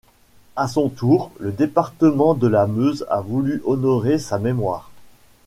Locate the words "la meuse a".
2.47-3.21